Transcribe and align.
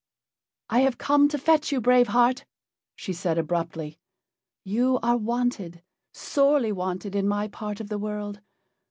"I 0.67 0.79
have 0.79 0.97
come 0.97 1.27
to 1.27 1.37
fetch 1.37 1.71
you, 1.71 1.79
Brave 1.79 2.07
Heart," 2.07 2.45
she 2.95 3.13
said 3.13 3.37
abruptly. 3.37 3.99
"You 4.63 4.97
are 5.03 5.15
wanted, 5.15 5.83
sorely 6.11 6.71
wanted, 6.71 7.13
in 7.15 7.27
my 7.27 7.47
part 7.47 7.79
of 7.79 7.89
the 7.89 7.99
world. 7.99 8.39